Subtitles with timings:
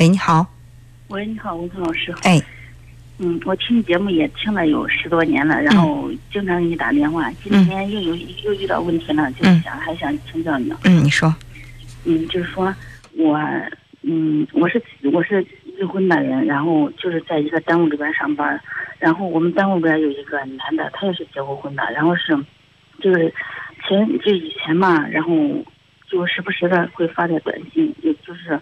[0.00, 0.46] 喂，你好。
[1.08, 2.10] 喂，你好，文涛老师。
[2.22, 2.40] 哎，
[3.18, 7.30] 嗯，我听你节目也听了有十多年了，然后经常给你打电话。
[7.44, 10.72] 今天又有又遇到问题了，就是想还想请教你。
[10.84, 11.34] 嗯，你说。
[12.06, 12.74] 嗯，就是说
[13.12, 13.38] 我，
[14.00, 14.82] 嗯，我是
[15.12, 18.58] 我是离婚的人，然后就是在一个单位里边上班，
[18.98, 22.34] 然后我们单位里边有一个男的，他也是结过婚的，然后是，
[23.02, 23.30] 就是
[23.86, 25.30] 前就以前嘛，然后
[26.10, 28.58] 就时不时的会发点短信，也就是。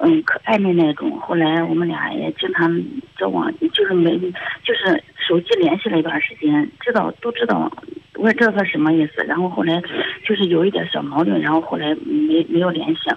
[0.00, 1.18] 嗯，可暧昧那种。
[1.18, 2.80] 后来我们俩也经常
[3.18, 4.16] 交往，就是没，
[4.62, 7.68] 就是手机联系了一段时间，知道都知道，
[8.14, 9.24] 我也知道他什么意思。
[9.26, 9.82] 然后后来
[10.24, 13.10] 就是有一点小矛盾，然后后来没没有联系，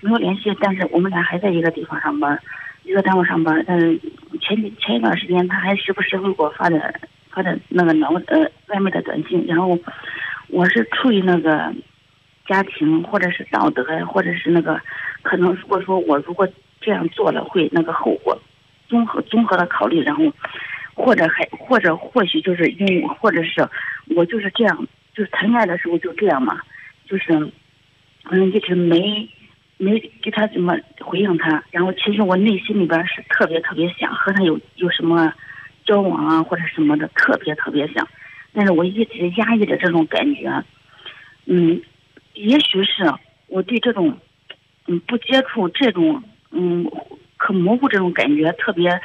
[0.00, 0.56] 没有联系。
[0.58, 2.40] 但是我们俩还在一个地方上班，
[2.84, 3.62] 一个单位上班。
[3.66, 4.00] 但是
[4.40, 6.80] 前前一段时间他还时不时会给我发点
[7.30, 9.44] 发点那个脑呃暧昧的短信。
[9.46, 9.78] 然后
[10.48, 11.74] 我是出于那个
[12.46, 14.80] 家庭或者是道德或者是那个。
[15.22, 16.46] 可能如果说我如果
[16.80, 18.36] 这样做了会那个后果，
[18.88, 20.24] 综合综合的考虑，然后
[20.94, 23.66] 或者还或者或许就是因为或者是
[24.16, 26.60] 我就是这样，就是谈恋爱的时候就这样嘛，
[27.06, 27.32] 就是
[28.30, 29.28] 嗯一直没
[29.78, 35.32] 没给他怎么回应他，然后其实我内心里边是特别特别想和他有有什么
[35.84, 38.06] 交往啊或者什么的，特别特别想，
[38.52, 40.64] 但是我一直压抑着这种感觉，
[41.46, 41.80] 嗯，
[42.34, 43.12] 也许是
[43.46, 44.18] 我对这种。
[44.86, 46.84] 嗯，不接触这种，嗯，
[47.36, 49.00] 可模糊这种感觉特别，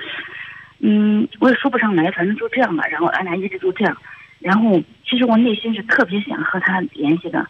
[0.79, 2.83] 嗯，我也说不上来，反正就这样吧。
[2.87, 3.95] 然后俺俩一直就这样。
[4.39, 7.47] 然后其实我内心是特别想和他联系的，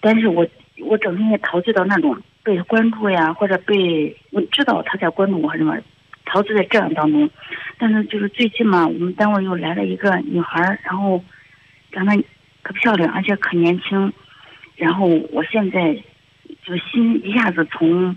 [0.00, 0.46] 但是我
[0.80, 5.76] 我整天也陶醉到那种被关注呀，或者被我知道他在关注我什么，
[6.24, 7.28] 陶醉在这样当中。
[7.76, 11.22] 但是就是最近嘛，我们单位又来了一个女孩，然后
[11.90, 12.16] 长得
[12.62, 14.10] 可漂亮，而且可年轻。
[14.76, 16.02] 然后我现在。
[16.64, 18.14] 就心一下子从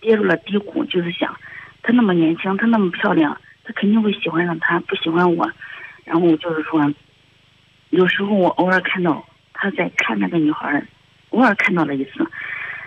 [0.00, 1.36] 跌入了低谷，就是想，
[1.82, 5.50] 她那么年轻，她那么漂亮，她肯定会喜欢上他，不喜欢我。
[6.04, 6.94] 然后就是说，
[7.90, 10.82] 有时候我偶尔看到他在看那个女孩，
[11.30, 12.26] 偶尔看到了一次，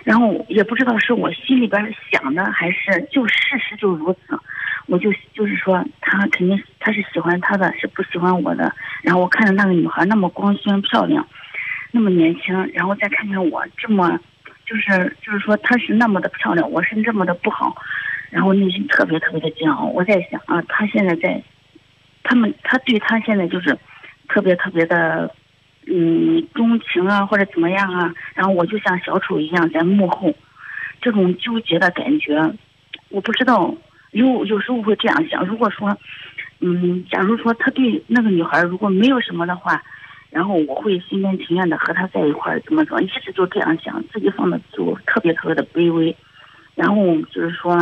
[0.02, 4.40] 然后也不知道是我心里边想的，还是就事实就如此。
[4.86, 8.74] 我就就是说，他肯定他是喜欢他的，是不喜欢我的。
[9.02, 11.28] 然后我看着那个女孩那么光鲜漂亮，
[11.92, 14.18] 那么年轻，然后再看看我这么。
[14.64, 17.76] 就是就是说，她是那么的漂亮，我是这么的不好，
[18.30, 19.84] 然后内心特别特别的煎熬。
[19.86, 21.42] 我在想啊，他现在在，
[22.22, 23.76] 他们他对他现在就是
[24.28, 25.34] 特别特别的
[25.86, 28.14] 嗯钟情啊，或者怎么样啊。
[28.34, 30.32] 然后我就像小丑一样在幕后，
[31.00, 32.54] 这种纠结的感觉，
[33.10, 33.74] 我不知道
[34.12, 35.44] 有有时候会这样想。
[35.44, 35.96] 如果说
[36.60, 39.82] 嗯，假如说他对那个女孩如果没有什么的话。
[40.32, 42.98] 然后我会心甘情愿的和他在一块儿，怎么着？
[43.02, 46.16] 一直就这样想，自己放的就特别特别的卑微。
[46.74, 46.96] 然后
[47.30, 47.78] 就是说，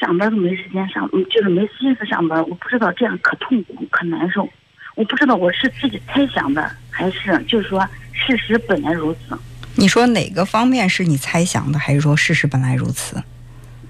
[0.00, 2.40] 上班都没时间上，就是没心思上班。
[2.48, 4.48] 我不知道这样可痛苦可难受。
[4.94, 9.36] 我不知道我是自己猜想的，还是就是说事实本来如此。
[9.74, 13.20] 你说哪个方面是你猜想的，还是说事实本来如此？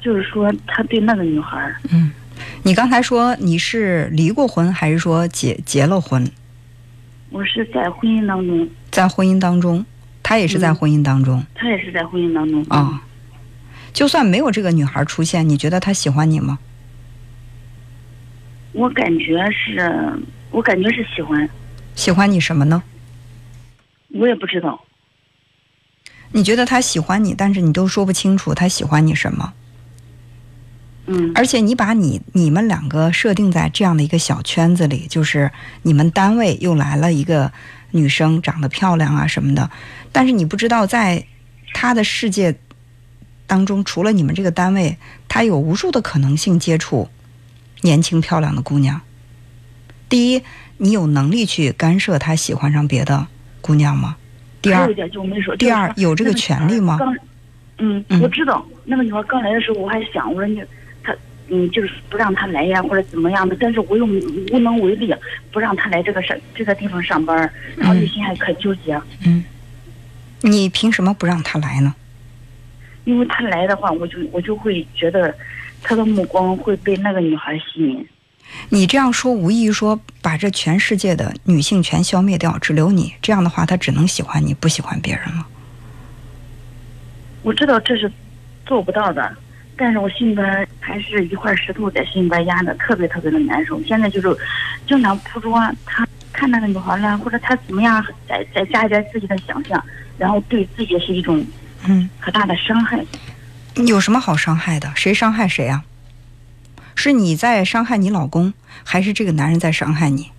[0.01, 2.11] 就是说他对那个女孩嗯，
[2.63, 6.27] 你刚才说你是离过婚，还是说结结了婚？
[7.33, 9.85] 我是在婚姻当中，在婚姻当中，
[10.23, 13.03] 他也是在婚姻当中，他也是在婚姻当中啊。
[13.95, 16.59] 就算没有这个女孩出现，你觉得他喜欢你吗？
[18.73, 19.91] 我感觉是，
[20.51, 21.49] 我感觉是喜欢。
[21.95, 22.83] 喜欢你什么呢？
[24.09, 24.85] 我也不知道。
[26.33, 29.55] 你觉得他喜欢你，但是你都说不清楚他喜欢你什么。
[31.07, 35.51] 嗯，而且你把你你们两个设定在这样的一个小圈子里，就是
[35.83, 37.51] 你们单位又来了一个
[37.91, 39.69] 女生，长得漂亮啊什么的，
[40.13, 41.27] 但是你不知道在
[41.75, 42.55] 她的世界
[43.49, 44.97] 当中，除了你们这个单位，
[45.27, 47.09] 她有无数的可能性接触
[47.81, 49.01] 年轻漂亮的姑娘。
[50.09, 50.43] 第一，
[50.77, 53.27] 你有能力去干涉她喜欢上别的
[53.61, 54.17] 姑娘吗？
[54.63, 54.87] 第二，
[55.59, 56.97] 第二有这个权利吗？
[57.79, 60.63] 嗯，我知道那个女孩刚来的时候，我还想我说你。
[61.55, 65.15] 嗯，就是不让他来呀，或者怎么样的，但是我又无能为力，
[65.51, 67.37] 不让他来这个上这个地方上班，
[67.77, 68.99] 然后内心还可纠结。
[69.27, 69.45] 嗯，
[70.41, 71.95] 你凭什么不让他来呢？
[73.05, 75.35] 因为他来的话，我就我就会觉得
[75.83, 78.07] 他的目光会被那个女孩吸引。
[78.71, 83.13] 你这样说，无异于说把这全世界的女性全消灭掉，只留你。
[83.21, 85.47] 这样的话，他只能喜欢你，不喜欢别人了。
[87.43, 88.11] 我知道这是
[88.65, 89.37] 做不到的。
[89.77, 93.83] 但是我心里边还是一块石头在心里边压着，特别特别的难受。
[93.83, 94.37] 现在就是
[94.87, 99.83] 经常捕捉他看那个女孩了，或者他怎么样，再再加一点自己的想象，
[100.19, 101.45] 然后对自己是一种
[101.87, 103.05] 嗯可大的伤害。
[103.87, 104.93] 有什么好伤害的？
[104.95, 105.85] 谁伤害谁啊？
[106.95, 108.53] 是你在伤害你老公，
[108.85, 110.31] 还是这个男人在伤害你？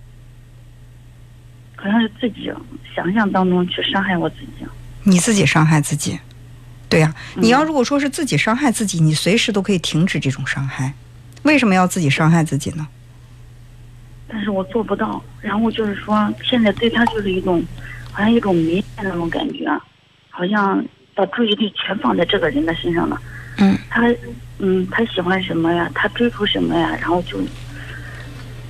[1.76, 2.50] 好像是自己
[2.94, 4.64] 想象当中去伤害我自己。
[5.02, 6.18] 你自己伤害自己，
[6.94, 10.92] 对呀、嗯你要如果说是自己伤害自己，你随时都可以停止这种伤害。
[11.42, 12.86] 为什么要自己伤害自己呢？
[14.28, 15.20] 但是我做不到。
[15.40, 17.60] 然后就是说，现在对他就是一种，
[18.12, 19.66] 好像一种迷恋那种感觉，
[20.30, 20.84] 好像
[21.16, 23.20] 把注意力全放在这个人的身上了。
[23.58, 24.02] 嗯，他，
[24.58, 25.90] 嗯，他喜欢什么呀？
[25.96, 26.96] 他追求什么呀？
[27.00, 27.40] 然后就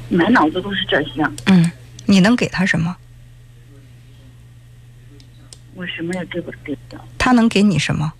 [0.08, 1.22] 满脑子都是这些。
[1.44, 1.70] 嗯，
[2.06, 2.96] 你能给他什么？
[5.74, 7.04] 我什么也给不给不了。
[7.18, 8.12] 他能给你什么？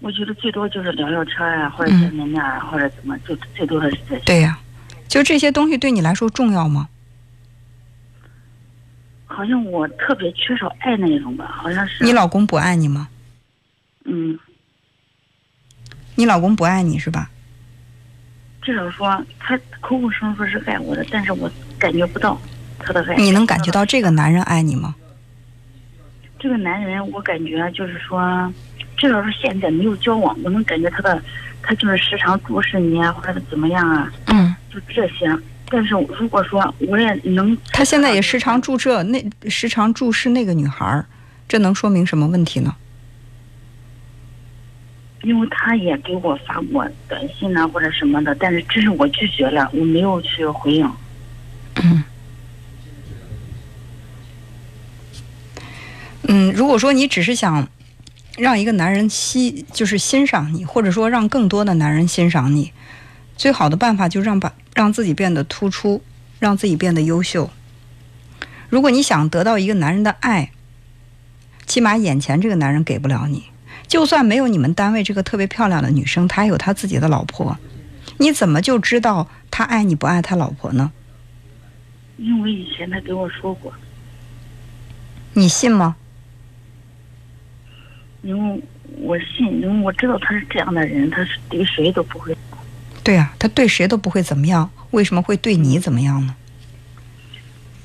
[0.00, 4.22] 我觉得最多就是聊聊天啊，或者嗯见见面啊，或者怎么，就最多的是这些。
[4.24, 4.58] 对呀、
[5.08, 6.88] 就这些东西对你来说重要吗？
[9.26, 12.02] 好像我特别缺少爱那种吧，好像是。
[12.02, 13.08] 你老公不爱你吗？
[14.04, 14.38] 嗯，
[16.14, 17.30] 你老公不爱你是吧？
[18.62, 22.40] 至少说他口口声声说是爱我的，但是我感觉不到
[22.78, 23.16] 他的爱。
[23.16, 24.94] 你能感觉到这个男人爱你吗？
[26.40, 28.50] 这个男人，我感觉就是说，
[28.96, 31.22] 至少是现在没有交往，我能感觉他的，
[31.62, 35.30] 他就是时常注视你啊，或者是怎么样啊，嗯，就这些。
[35.68, 41.04] 但是如果说我也能，他现在也时常注这那时常注视那个女孩儿，
[41.46, 42.74] 这能说明什么问题呢？
[45.22, 50.90] 因为他也给我发过短信啊、或者什么的，但是这是我拒绝了，我没有去回应。
[51.82, 52.02] 嗯
[56.32, 57.66] 嗯，如果说你只是想
[58.38, 62.72] 让一个男人欣，就是欣赏你，或者说让更多的男人欣赏你，
[63.36, 66.04] 最好的办法就让把让自己变得突出，
[66.38, 67.50] 让自己变得优秀。
[68.68, 70.52] 如果你想得到一个男人的爱，
[71.66, 73.46] 起码眼前这个男人给不了你。
[73.88, 77.58] 就算没有你们单位这个特别漂亮的女生，他有他自己的老婆，
[78.18, 80.92] 你怎么就知道他爱你不爱他老婆呢？
[82.18, 83.72] 因为以前他给我说过，
[85.32, 85.96] 你信吗？
[88.22, 88.62] 因为
[88.98, 92.36] 我信，因为我知道他是这样的人，他是对谁都不会。
[93.02, 96.34] 对啊、他对谁都不会怎么样，为什么会对你怎么样呢？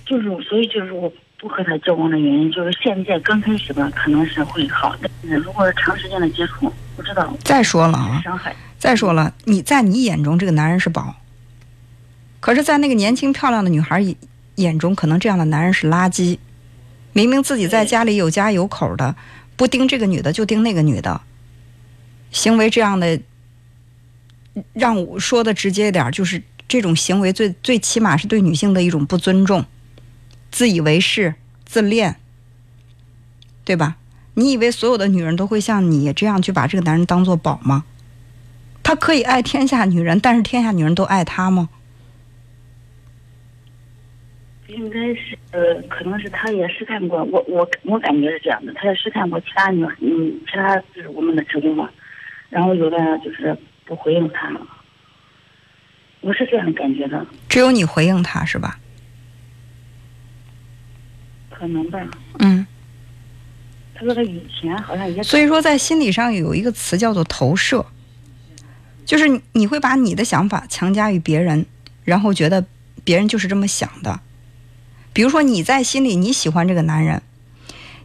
[0.05, 8.55] 就是所以就是我不和他交往的原因，就是现在刚开始吧，可能是会好，但是如果是长时间的接触，不知道再说了啊，伤害。
[8.77, 11.15] 再说了，你在你眼中这个男人是宝，
[12.39, 14.15] 可是，在那个年轻漂亮的女孩眼
[14.55, 16.37] 眼中，可能这样的男人是垃圾。
[17.13, 19.15] 明明自己在家里有家有口的，
[19.55, 21.21] 不盯这个女的就盯那个女的，
[22.31, 23.19] 行为这样的，
[24.73, 29.65] 让我说的直接一点，就是这种行为最最起码是对女性的一种不尊重，
[30.51, 31.35] 自以为是、
[31.65, 32.17] 自恋，
[33.63, 33.97] 对吧？
[34.33, 37.85] 你以为所有的女人都会像你这样去把这个男人当做宝吗？
[38.83, 41.69] 他可以爱天下女人，但是天下女人都爱他吗？
[44.67, 51.89] 应该是呃，可能是他也试探过，我我我感觉是这样的，他也试探过其他女，嗯，其他就是我们的职工嘛，
[52.49, 54.51] 然后有的就是不回应他，
[56.21, 58.79] 我是这样感觉的，只有你回应他是吧？
[61.51, 61.99] 可能吧。
[62.39, 62.65] 嗯，
[63.93, 67.85] 他说他以前好像也所以说在心理上有一个词叫做投射，
[69.05, 71.65] 就是你你会把你的想法强加于别人，
[72.03, 72.65] 然后觉得
[73.03, 74.19] 别人就是这么想的。
[75.15, 77.21] 比如说你在心里你喜欢这个男人，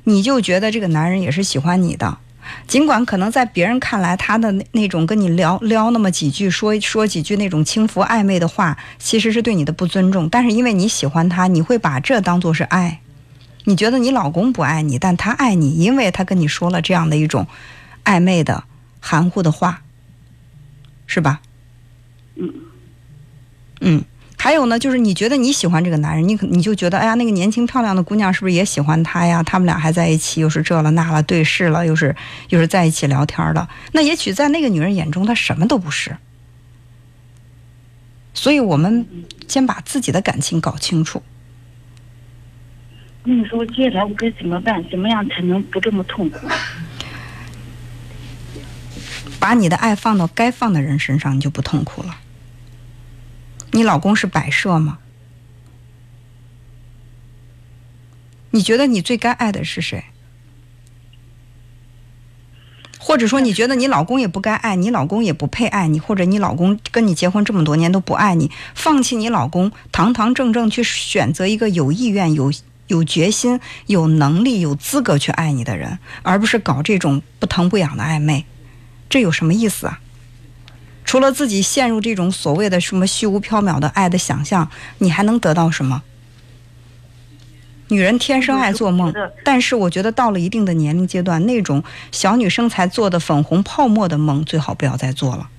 [0.05, 2.19] 你就觉得这个男人也是喜欢你的。
[2.69, 10.29] 尽管可能在别人看来，他的那那种跟你聊聊那么几句，说说几句那种轻浮暧昧的话，其实是对你的不尊重。
[10.29, 13.01] 但是因为你喜欢他，你会把这当做是爱。
[13.65, 17.49] 你觉得你老公不爱你，但他爱你，因为他跟你说了这样的一种
[18.05, 18.63] 暧昧的、
[19.01, 19.83] 含糊的话，
[21.09, 21.41] 是吧？
[22.37, 22.55] 嗯
[23.81, 24.05] 嗯。
[24.43, 29.43] 还有呢，就是你觉得你喜欢这个男人，你可你就觉得，哎呀，那个年轻漂亮的姑娘是不是也喜欢他呀？
[29.43, 32.17] 他们俩还在一起，又是这了那了，对视了，又是
[32.49, 33.69] 又是在一起聊天了。
[33.93, 36.17] 那也许在那个女人眼中，她什么都不是。
[38.33, 39.07] 所以我们
[39.47, 41.23] 先把自己的感情搞清楚。
[43.25, 44.83] 那你说接下来我该怎么办？
[44.91, 46.49] 怎么样才能不这么痛苦？
[49.39, 52.17] 把你的爱放到该放的人身上，你就不痛苦了。
[53.73, 54.99] 你老公是摆设吗？
[58.51, 60.05] 你觉得你最该爱的是谁？
[62.99, 72.53] 或者说，你觉得你老公也不该爱你，老公也不配爱你，或者你老公跟你结婚这么多年都不爱你，放弃你老公，堂堂正正去选择一个有意愿、有
[72.89, 78.45] 有决心、有能力、有资格去爱你的人，而不是搞这种不疼不痒的暧昧，
[79.09, 80.01] 这有什么意思啊？
[81.11, 86.05] 除了自己陷入这种所谓的什么虚无缥缈的爱的想象，你还能得到什么？
[87.89, 89.13] 女人天生爱做梦，
[89.45, 95.51] 但是我觉得到了一定的年龄阶段，那种小女生才做的粉红泡沫的梦，最好不要再做了。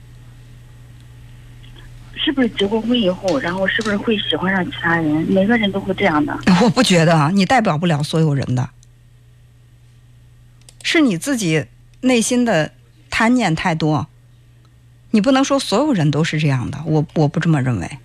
[2.15, 5.13] 是不是结过婚以后，然后是不是会喜欢上其他人？
[5.27, 6.33] 每个人都会这样的。
[6.63, 8.69] 我不觉得啊，你代表不了所有人的，
[10.81, 11.65] 是你自己
[11.99, 12.71] 内心的
[13.09, 14.07] 贪念太多。
[15.11, 17.99] 你不能说所有人都是这样的，我我不这么认为。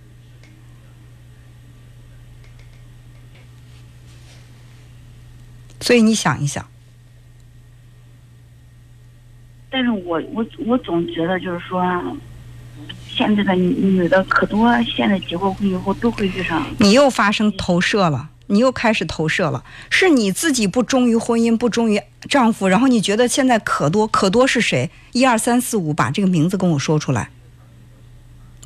[5.81, 6.67] 所以你想一想。
[9.71, 11.85] 但是我我我总觉得就是说，
[13.09, 16.67] 现在的女的可多，现在结过婚以后都会遇上。
[16.79, 24.91] 你又发生投射了，你又开始投射了，是你自己不忠于婚姻，不忠于丈夫，然后你觉得现在可多可多是谁？
[25.13, 27.31] 一二三四五，把这个名字跟我说出来。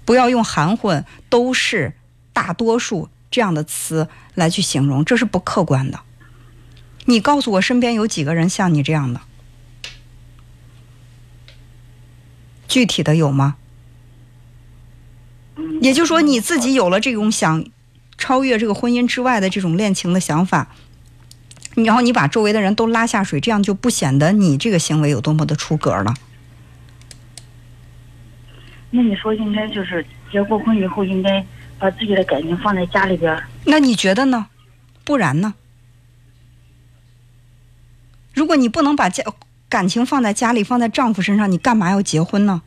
[0.05, 1.95] 不要用含混、都是、
[2.33, 6.01] 大多数这样的词来去形容，这是不客观的。
[7.07, 9.21] 你告诉我，身边有几个人像你这样的？
[12.69, 13.57] 具体的有吗？
[15.81, 17.65] 也就是说，你自己有了这种想
[18.21, 20.69] 超越这个婚姻之外的这种恋情的想法，
[21.75, 26.15] 然后你把周围的人都拉下水，这样就不显得你这个行为有多么的出格了。
[28.91, 31.45] 那你说，应该就是结过婚以后，应该
[31.79, 33.43] 把自己的感情放在家里边？
[33.65, 34.49] 那你觉得呢？
[35.05, 35.55] 不然呢？
[38.35, 39.25] 如果你不能把家
[39.69, 42.63] 感情放在家里，放在丈夫身上，你干嘛要结婚呢？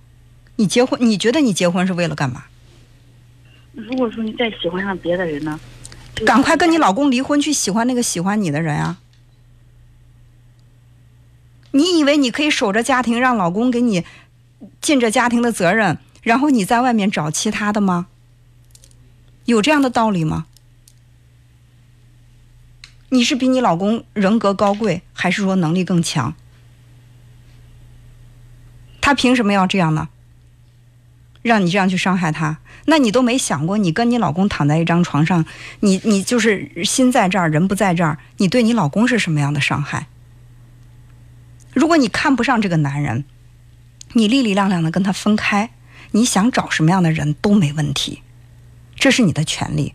[0.55, 2.45] 你结婚，你觉得你结婚是为了干嘛？
[3.73, 5.59] 如果说你再喜欢上别的人呢？
[6.25, 8.97] 赶快跟你老公离婚，去喜欢那个喜欢你的人啊！
[11.71, 14.05] 你以为你可以守着家庭，让老公给你
[14.79, 18.05] 尽着家庭的责任，然后你在外面找其他的吗？
[19.45, 20.45] 有这样的道理吗？
[23.09, 26.35] 你是比你老公人格高贵，还是说能力更强？
[29.01, 30.09] 他凭什么要这样呢？
[31.43, 32.57] 让你这样去伤害他？
[32.85, 35.45] 那你都没想过，你跟你老公躺在一张床上，
[35.81, 40.07] 你你就是心在这儿，人不在这儿，你对你老公是什么样的伤害？
[41.73, 43.25] 如果你看不上这个男人，
[44.13, 45.69] 你力力量量的跟他分开，
[46.11, 48.21] 你想找什么样的人都没问题，
[48.95, 49.93] 这是你的权利。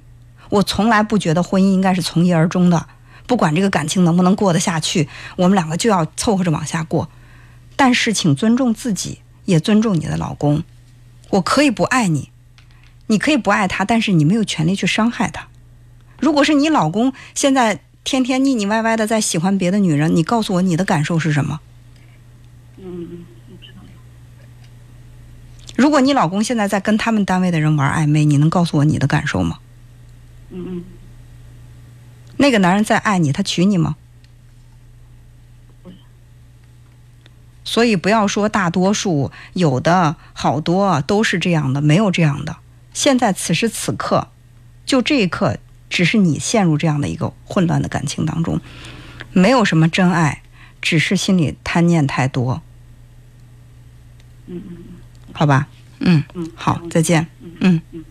[0.51, 2.87] 我从来不觉得婚姻应该是从一而终的。
[3.27, 7.11] 不管这个感情能不能过得下去，我们两个就要凑合着往下过。
[7.77, 10.63] 但是，请尊重自己，也尊重你的老公。
[11.31, 12.31] 我可以不爱你，
[13.09, 15.49] 你可以不爱他，但是你没有权利去伤害他。
[16.19, 21.61] 如果是你老公现在天天腻腻歪歪的在喜欢别的女人，你告诉我你的感受是什么？
[22.79, 23.25] 嗯，
[23.61, 23.83] 知道
[25.77, 29.59] 如果你老公现在在跟他们单位的人玩暧昧，你能告诉我你的感受吗？
[30.51, 30.85] 嗯嗯。
[32.39, 33.97] 那个男人再爱你，他娶你吗？
[37.69, 42.57] 所以不要说大多数，有的好多都是这样的，没有这样的。
[42.95, 44.29] 现在此时此刻，
[44.87, 45.59] 就这一刻，
[45.91, 48.59] 只是你陷入这样的一个混乱的感情当中，
[49.33, 50.41] 没有什么真爱，
[50.81, 52.63] 只是心里贪念太多。
[54.47, 54.77] 嗯嗯
[55.35, 57.27] 好吧，嗯嗯，好，再见，
[57.61, 58.03] 嗯嗯。